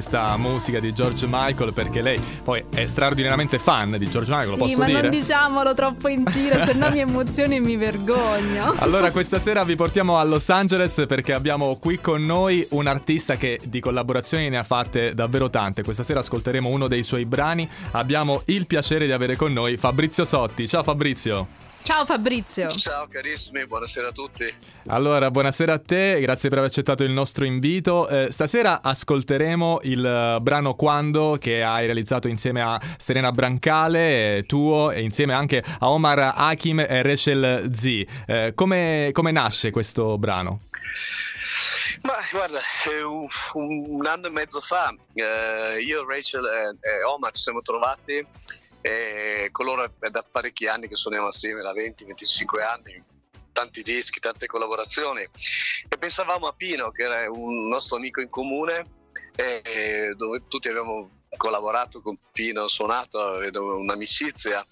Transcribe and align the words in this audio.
questa 0.00 0.36
musica 0.36 0.78
di 0.78 0.92
George 0.92 1.26
Michael 1.28 1.72
perché 1.72 2.02
lei 2.02 2.20
poi 2.44 2.64
è 2.72 2.86
straordinariamente 2.86 3.58
fan 3.58 3.96
di 3.98 4.08
George 4.08 4.30
Michael, 4.30 4.52
sì, 4.52 4.56
lo 4.56 4.64
posso 4.64 4.78
ma 4.78 4.84
dire? 4.84 5.00
non 5.00 5.10
diciamolo 5.10 5.74
troppo 5.74 6.06
in 6.06 6.24
giro, 6.24 6.64
se 6.64 6.72
no 6.74 6.88
mi 6.88 7.00
emoziono 7.00 7.54
e 7.54 7.58
mi 7.58 7.74
vergogno. 7.74 8.74
Allora, 8.78 9.10
questa 9.10 9.40
sera 9.40 9.64
vi 9.64 9.74
portiamo 9.74 10.16
a 10.18 10.22
Los 10.22 10.48
Angeles 10.50 11.02
perché 11.08 11.32
abbiamo 11.32 11.76
qui 11.80 11.98
con 12.00 12.24
noi 12.24 12.64
un 12.70 12.86
artista 12.86 13.34
che 13.34 13.58
di 13.64 13.80
collaborazioni 13.80 14.48
ne 14.48 14.58
ha 14.58 14.62
fatte 14.62 15.14
davvero 15.14 15.50
tante. 15.50 15.82
Questa 15.82 16.04
sera 16.04 16.20
ascolteremo 16.20 16.68
uno 16.68 16.86
dei 16.86 17.02
suoi 17.02 17.24
brani. 17.24 17.68
Abbiamo 17.90 18.42
il 18.44 18.68
piacere 18.68 19.04
di 19.04 19.10
avere 19.10 19.34
con 19.34 19.52
noi 19.52 19.76
Fabrizio 19.76 20.24
Sotti. 20.24 20.68
Ciao 20.68 20.84
Fabrizio. 20.84 21.48
Ciao 21.88 22.04
Fabrizio. 22.04 22.70
Ciao 22.76 23.06
carissimi, 23.06 23.66
buonasera 23.66 24.08
a 24.08 24.12
tutti. 24.12 24.44
Allora, 24.88 25.30
buonasera 25.30 25.72
a 25.72 25.78
te, 25.78 26.20
grazie 26.20 26.50
per 26.50 26.58
aver 26.58 26.68
accettato 26.68 27.02
il 27.02 27.12
nostro 27.12 27.46
invito. 27.46 28.06
Eh, 28.08 28.30
stasera 28.30 28.82
ascolteremo 28.82 29.80
il 29.84 30.34
uh, 30.36 30.38
brano 30.38 30.74
Quando 30.74 31.38
che 31.40 31.62
hai 31.62 31.86
realizzato 31.86 32.28
insieme 32.28 32.60
a 32.60 32.78
Serena 32.98 33.32
Brancale, 33.32 34.36
eh, 34.36 34.42
tuo, 34.42 34.90
e 34.90 35.00
insieme 35.00 35.32
anche 35.32 35.64
a 35.64 35.88
Omar 35.88 36.34
Hakim 36.36 36.80
e 36.80 37.00
Rachel 37.00 37.70
Z. 37.72 38.04
Eh, 38.26 38.52
come, 38.54 39.08
come 39.14 39.30
nasce 39.30 39.70
questo 39.70 40.18
brano? 40.18 40.60
Ma 42.02 42.16
guarda, 42.30 42.60
un, 43.02 43.26
un, 43.54 44.06
anno 44.06 44.26
e 44.26 44.30
mezzo 44.30 44.60
fa 44.60 44.94
eh, 45.14 45.80
io, 45.80 46.06
Rachel 46.06 46.44
e, 46.44 46.86
e 46.86 47.02
Omar 47.04 47.32
ci 47.32 47.40
siamo 47.40 47.62
trovati 47.62 48.26
e 48.80 49.48
con 49.50 49.66
loro 49.66 49.92
è 49.98 50.10
da 50.10 50.22
parecchi 50.22 50.66
anni 50.66 50.88
che 50.88 50.96
suoniamo 50.96 51.26
assieme, 51.26 51.62
da 51.62 51.72
20-25 51.72 52.62
anni, 52.62 53.02
tanti 53.52 53.82
dischi, 53.82 54.20
tante 54.20 54.46
collaborazioni. 54.46 55.22
E 55.22 55.98
pensavamo 55.98 56.46
a 56.46 56.52
Pino 56.52 56.90
che 56.90 57.02
era 57.02 57.30
un 57.30 57.68
nostro 57.68 57.96
amico 57.96 58.20
in 58.20 58.28
comune 58.28 58.96
e 59.34 60.14
dove 60.16 60.42
tutti 60.48 60.68
abbiamo 60.68 61.10
collaborato 61.36 62.00
con 62.00 62.18
Pino, 62.32 62.68
suonato, 62.68 63.40
un'amicizia. 63.52 64.66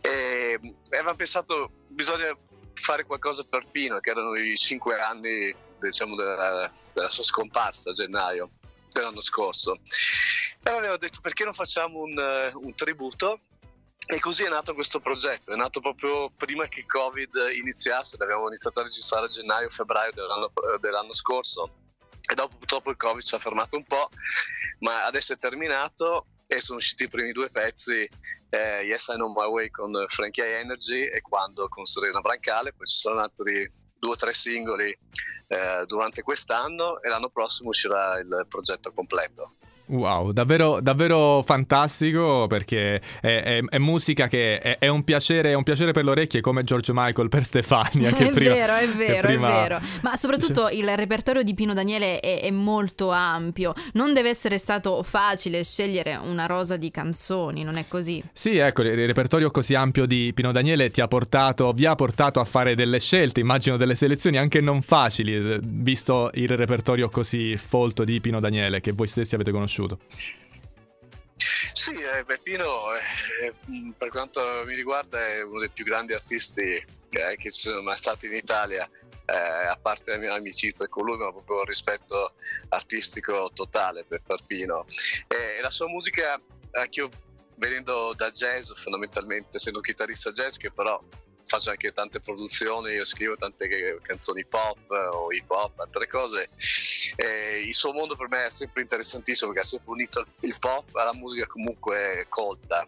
E 0.00 0.58
avevamo 0.90 1.16
pensato 1.16 1.70
bisogna 1.88 2.36
fare 2.74 3.04
qualcosa 3.04 3.42
per 3.44 3.70
Pino 3.70 3.98
che 4.00 4.10
erano 4.10 4.34
i 4.34 4.54
cinque 4.56 4.98
anni 4.98 5.54
diciamo, 5.80 6.14
della, 6.14 6.68
della 6.92 7.08
sua 7.08 7.24
scomparsa 7.24 7.90
a 7.90 7.94
gennaio 7.94 8.50
dell'anno 8.90 9.20
scorso 9.20 9.80
e 10.66 10.70
aveva 10.70 10.96
detto 10.96 11.20
perché 11.20 11.44
non 11.44 11.54
facciamo 11.54 12.00
un, 12.00 12.18
un 12.54 12.74
tributo? 12.74 13.40
E 14.08 14.18
così 14.20 14.44
è 14.44 14.48
nato 14.48 14.74
questo 14.74 15.00
progetto, 15.00 15.52
è 15.52 15.56
nato 15.56 15.80
proprio 15.80 16.30
prima 16.30 16.66
che 16.66 16.80
il 16.80 16.86
Covid 16.86 17.50
iniziasse, 17.54 18.16
l'abbiamo 18.18 18.46
iniziato 18.46 18.80
a 18.80 18.84
registrare 18.84 19.26
a 19.26 19.28
gennaio-febbraio 19.28 20.12
dell'anno, 20.12 20.52
dell'anno, 20.80 21.12
scorso. 21.12 21.74
E 22.28 22.34
dopo 22.34 22.56
purtroppo 22.56 22.90
il 22.90 22.96
Covid 22.96 23.24
ci 23.24 23.34
ha 23.34 23.38
fermato 23.38 23.76
un 23.76 23.84
po', 23.84 24.08
ma 24.80 25.04
adesso 25.06 25.32
è 25.32 25.38
terminato 25.38 26.26
e 26.46 26.60
sono 26.60 26.78
usciti 26.78 27.04
i 27.04 27.08
primi 27.08 27.32
due 27.32 27.50
pezzi, 27.50 28.08
eh, 28.50 28.82
Yes 28.84 29.08
I 29.08 29.14
Know 29.14 29.32
My 29.32 29.46
Way 29.46 29.70
con 29.70 30.04
Frankie 30.06 30.58
Energy 30.58 31.04
e 31.04 31.20
Quando 31.20 31.68
con 31.68 31.84
Serena 31.84 32.20
Brancale, 32.20 32.72
poi 32.72 32.86
ci 32.86 32.96
sono 32.96 33.20
altri 33.20 33.68
due 33.98 34.12
o 34.12 34.16
tre 34.16 34.32
singoli 34.32 34.96
eh, 35.48 35.84
durante 35.86 36.22
quest'anno 36.22 37.00
e 37.02 37.08
l'anno 37.08 37.30
prossimo 37.30 37.70
uscirà 37.70 38.18
il 38.18 38.46
progetto 38.48 38.92
completo. 38.92 39.56
Wow, 39.88 40.32
davvero, 40.32 40.80
davvero 40.80 41.42
fantastico 41.42 42.46
perché 42.48 43.00
è, 43.20 43.42
è, 43.42 43.60
è 43.62 43.78
musica 43.78 44.26
che 44.26 44.58
è, 44.58 44.78
è, 44.78 44.88
un 44.88 45.04
piacere, 45.04 45.50
è 45.50 45.54
un 45.54 45.62
piacere 45.62 45.92
per 45.92 46.02
le 46.02 46.10
orecchie 46.10 46.40
come 46.40 46.64
George 46.64 46.90
Michael 46.92 47.28
per 47.28 47.44
Stefania. 47.46 48.10
Che 48.10 48.28
è 48.28 48.30
prima, 48.30 48.54
vero, 48.54 48.74
è 48.74 48.88
vero, 48.88 49.28
prima... 49.28 49.48
è 49.48 49.52
vero. 49.52 49.80
Ma 50.02 50.16
soprattutto 50.16 50.68
il 50.70 50.88
repertorio 50.96 51.42
di 51.44 51.54
Pino 51.54 51.72
Daniele 51.72 52.18
è, 52.18 52.50
molto 52.50 53.10
ampio. 53.10 53.74
Non 53.92 54.12
deve 54.12 54.30
essere 54.30 54.58
stato 54.58 55.02
facile 55.02 55.62
scegliere 55.62 56.16
una 56.16 56.46
rosa 56.46 56.76
di 56.76 56.90
canzoni, 56.90 57.62
non 57.62 57.76
è 57.76 57.84
così? 57.86 58.22
Sì, 58.32 58.56
ecco, 58.56 58.82
il 58.82 59.06
repertorio 59.06 59.50
così 59.50 59.74
ampio 59.74 60.06
di 60.06 60.32
Pino 60.34 60.50
Daniele 60.50 60.90
ti 60.90 61.00
ha 61.00 61.06
portato, 61.06 61.72
vi 61.72 61.86
ha 61.86 61.94
portato 61.94 62.40
a 62.40 62.44
fare 62.44 62.74
delle 62.74 62.98
scelte, 62.98 63.40
immagino 63.40 63.76
delle 63.76 63.94
selezioni 63.94 64.38
anche 64.38 64.60
non 64.60 64.82
facili, 64.82 65.60
visto 65.62 66.30
il 66.34 66.48
repertorio 66.48 67.08
così 67.08 67.56
folto 67.56 68.02
di 68.02 68.20
Pino 68.20 68.40
Daniele 68.40 68.80
che 68.80 68.92
voi 68.92 69.06
stessi 69.06 69.34
avete 69.34 69.52
conosciuto 69.52 69.75
conosciuto. 69.76 69.98
Sì, 71.72 71.92
eh, 71.92 72.24
Beppino 72.24 72.94
eh, 72.94 73.54
per 73.96 74.08
quanto 74.08 74.40
mi 74.64 74.74
riguarda 74.74 75.24
è 75.26 75.42
uno 75.42 75.60
dei 75.60 75.68
più 75.68 75.84
grandi 75.84 76.14
artisti 76.14 76.62
eh, 76.62 77.36
che 77.36 77.50
ci 77.50 77.68
sono 77.68 77.82
mai 77.82 77.96
stati 77.96 78.26
in 78.26 78.32
Italia, 78.32 78.88
eh, 79.26 79.34
a 79.34 79.78
parte 79.80 80.12
la 80.12 80.18
mia 80.18 80.34
amicizia 80.34 80.88
con 80.88 81.04
lui, 81.04 81.18
ma 81.18 81.30
proprio 81.30 81.58
un 81.58 81.64
rispetto 81.64 82.32
artistico 82.70 83.50
totale 83.52 84.04
per, 84.04 84.22
per 84.22 84.40
Pino. 84.46 84.86
E 85.28 85.60
la 85.60 85.70
sua 85.70 85.86
musica, 85.86 86.40
anche 86.72 87.00
io 87.00 87.10
venendo 87.56 88.14
da 88.14 88.30
jazz, 88.30 88.72
fondamentalmente 88.72 89.56
essendo 89.56 89.78
un 89.78 89.84
chitarrista 89.84 90.32
jazz 90.32 90.56
che 90.56 90.70
però 90.70 91.00
faccio 91.46 91.70
anche 91.70 91.92
tante 91.92 92.20
produzioni, 92.20 92.92
io 92.92 93.04
scrivo 93.04 93.36
tante 93.36 94.00
canzoni 94.02 94.44
pop 94.44 94.90
o 94.90 95.32
hip 95.32 95.48
hop, 95.50 95.78
altre 95.78 96.08
cose. 96.08 96.48
E 97.16 97.62
il 97.64 97.74
suo 97.74 97.92
mondo 97.92 98.16
per 98.16 98.28
me 98.28 98.46
è 98.46 98.50
sempre 98.50 98.82
interessantissimo 98.82 99.50
perché 99.50 99.64
ha 99.64 99.68
sempre 99.68 99.92
unito 99.92 100.26
il 100.40 100.56
pop 100.58 100.94
alla 100.94 101.14
musica 101.14 101.46
comunque 101.46 102.26
colta. 102.28 102.86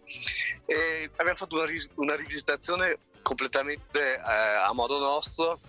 E 0.65 1.09
abbiamo 1.15 1.37
fatto 1.37 1.55
una, 1.55 1.65
ris- 1.65 1.89
una 1.95 2.15
rivisitazione 2.15 2.99
completamente 3.21 4.15
eh, 4.15 4.21
a 4.21 4.71
modo 4.73 4.99
nostro 4.99 5.59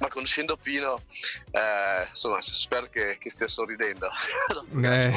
ma 0.00 0.08
conoscendo 0.08 0.56
Pino, 0.56 1.00
eh, 1.50 2.08
insomma, 2.08 2.40
spero 2.40 2.88
che, 2.90 3.18
che 3.18 3.30
stia 3.30 3.46
sorridendo. 3.46 4.08
eh, 4.82 5.12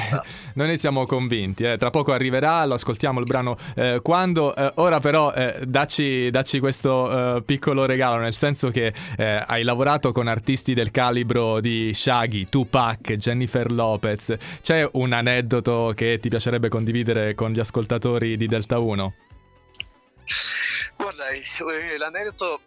noi 0.56 0.68
ne 0.68 0.78
siamo 0.78 1.06
convinti. 1.06 1.64
Eh. 1.64 1.78
Tra 1.78 1.90
poco 1.90 2.12
arriverà, 2.12 2.66
lo 2.66 2.74
ascoltiamo 2.74 3.20
il 3.20 3.26
brano 3.26 3.58
eh, 3.76 4.00
quando. 4.04 4.54
Eh, 4.54 4.72
ora, 4.76 5.00
però, 5.00 5.34
eh, 5.34 5.62
dacci, 5.66 6.30
dacci, 6.30 6.60
questo 6.60 7.42
piccolo 7.46 7.86
regalo, 7.86 8.18
nel 8.18 8.34
senso 8.34 8.70
che 8.70 8.94
hai 9.18 9.64
lavorato 9.64 10.12
con 10.12 10.28
artisti 10.28 10.74
del 10.74 10.92
calibro 10.92 11.60
di 11.60 11.94
Shaggy, 11.94 12.46
Tupac, 12.46 13.14
Jennifer 13.14 13.72
Lopez. 13.72 14.36
C'è 14.62 14.88
un 14.94 15.14
aneddoto 15.14 15.94
che 15.96 16.20
ti 16.20 16.30
piacerebbe 16.30 16.68
condividere 16.70 17.36
con 17.36 17.52
gli 17.52 17.60
ascoltatori 17.60 18.36
di 18.36 18.48
Delta 18.48 18.80
1? 18.80 19.16
Guarda, 20.98 21.26
l'aneddoto 21.98 22.62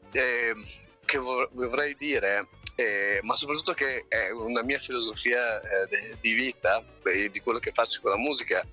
che 1.06 1.18
vorrei 1.18 1.96
dire, 1.96 2.48
eh, 2.74 3.20
ma 3.22 3.34
soprattutto 3.34 3.72
che 3.72 4.04
è 4.08 4.30
una 4.30 4.62
mia 4.62 4.78
filosofia 4.78 5.60
eh, 5.60 6.16
di 6.20 6.34
vita, 6.34 6.84
di 7.30 7.40
quello 7.40 7.58
che 7.58 7.72
faccio 7.72 8.00
con 8.02 8.10
la 8.10 8.18
musica, 8.18 8.66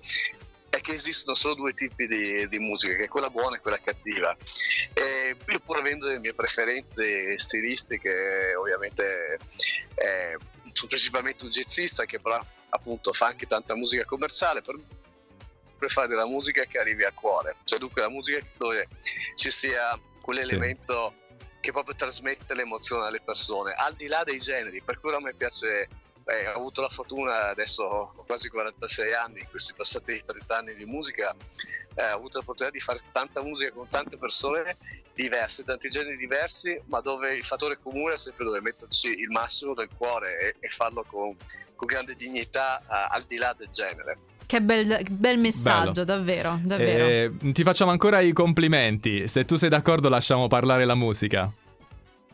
è 0.68 0.80
che 0.80 0.92
esistono 0.92 1.36
solo 1.36 1.54
due 1.54 1.72
tipi 1.72 2.06
di, 2.06 2.46
di 2.48 2.58
musica, 2.58 2.96
che 2.96 3.04
è 3.04 3.08
quella 3.08 3.30
buona 3.30 3.56
e 3.56 3.60
quella 3.60 3.80
cattiva. 3.80 4.36
E 4.92 5.36
io 5.46 5.60
pur 5.60 5.78
avendo 5.78 6.08
le 6.08 6.18
mie 6.18 6.34
preferenze 6.34 7.38
stilistiche, 7.38 8.54
ovviamente 8.56 9.38
eh, 9.94 10.36
sono 10.72 10.88
principalmente 10.88 11.44
un 11.44 11.50
jazzista 11.50 12.04
che 12.04 12.18
però 12.18 12.44
appunto 12.70 13.12
fa 13.12 13.26
anche 13.28 13.46
tanta 13.46 13.76
musica 13.76 14.04
commerciale, 14.04 14.60
per 14.60 15.90
fare 15.90 16.08
della 16.08 16.26
musica 16.26 16.64
che 16.64 16.78
arrivi 16.78 17.04
al 17.04 17.14
cuore, 17.14 17.56
cioè 17.64 17.78
dunque 17.78 18.02
la 18.02 18.10
musica 18.10 18.44
dove 18.56 18.88
ci 19.36 19.50
sia 19.50 19.98
quell'elemento... 20.20 21.14
Sì 21.16 21.22
che 21.64 21.72
proprio 21.72 21.94
trasmette 21.94 22.52
l'emozione 22.52 23.06
alle 23.06 23.22
persone, 23.22 23.72
al 23.72 23.94
di 23.94 24.06
là 24.06 24.22
dei 24.22 24.38
generi, 24.38 24.82
per 24.82 25.00
cui 25.00 25.14
a 25.14 25.18
me 25.18 25.32
piace 25.32 25.88
eh, 26.26 26.48
ho 26.48 26.56
avuto 26.56 26.82
la 26.82 26.90
fortuna, 26.90 27.46
adesso 27.48 27.82
ho 27.84 28.24
quasi 28.26 28.50
46 28.50 29.14
anni, 29.14 29.40
in 29.40 29.48
questi 29.48 29.72
passati 29.72 30.22
30 30.26 30.54
anni 30.54 30.74
di 30.74 30.84
musica, 30.84 31.34
eh, 31.94 32.10
ho 32.10 32.16
avuto 32.16 32.36
l'opportunità 32.36 32.70
di 32.70 32.80
fare 32.80 32.98
tanta 33.12 33.40
musica 33.40 33.72
con 33.72 33.88
tante 33.88 34.18
persone 34.18 34.76
diverse, 35.14 35.64
tanti 35.64 35.88
generi 35.88 36.18
diversi, 36.18 36.78
ma 36.88 37.00
dove 37.00 37.34
il 37.34 37.44
fattore 37.44 37.78
comune 37.82 38.12
è 38.12 38.18
sempre 38.18 38.44
dove 38.44 38.60
metterci 38.60 39.08
il 39.08 39.30
massimo 39.30 39.72
del 39.72 39.88
cuore 39.96 40.38
e, 40.38 40.56
e 40.60 40.68
farlo 40.68 41.02
con, 41.04 41.34
con, 41.74 41.86
grande 41.86 42.14
dignità 42.14 42.78
eh, 42.80 42.84
al 43.08 43.22
di 43.22 43.38
là 43.38 43.54
del 43.56 43.70
genere. 43.70 44.18
Che 44.54 44.62
bel, 44.62 45.04
bel 45.10 45.36
messaggio, 45.36 46.04
Bello. 46.04 46.18
davvero, 46.18 46.60
davvero. 46.62 47.04
Eh, 47.06 47.32
ti 47.52 47.64
facciamo 47.64 47.90
ancora 47.90 48.20
i 48.20 48.32
complimenti. 48.32 49.26
Se 49.26 49.44
tu 49.44 49.56
sei 49.56 49.68
d'accordo, 49.68 50.08
lasciamo 50.08 50.46
parlare 50.46 50.84
la 50.84 50.94
musica. 50.94 51.50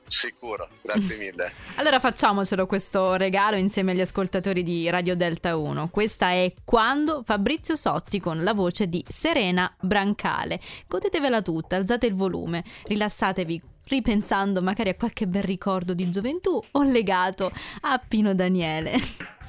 Sicuro, 0.07 0.69
grazie 0.83 1.17
mille. 1.17 1.51
allora 1.77 1.99
facciamocelo 1.99 2.67
questo 2.67 3.15
regalo 3.15 3.57
insieme 3.57 3.93
agli 3.93 4.03
ascoltatori 4.03 4.63
di 4.63 4.91
Radio 4.91 5.17
Delta 5.17 5.57
1. 5.57 5.89
Questa 5.89 6.29
è 6.29 6.53
Quando 6.63 7.23
Fabrizio 7.25 7.75
Sotti 7.75 8.21
con 8.21 8.45
la 8.45 8.53
voce 8.53 8.87
di 8.87 9.03
Serena 9.09 9.75
Brancale. 9.81 10.61
Godetevela 10.89 11.41
tutta, 11.41 11.77
alzate 11.77 12.05
il 12.05 12.15
volume, 12.15 12.63
rilassatevi 12.85 13.63
ripensando 13.85 14.61
magari 14.61 14.91
a 14.91 14.95
qualche 14.95 15.27
bel 15.27 15.43
ricordo 15.43 15.95
di 15.95 16.11
gioventù 16.11 16.63
o 16.73 16.83
legato 16.83 17.51
a 17.81 17.99
Pino 18.07 18.35
Daniele. 18.35 19.39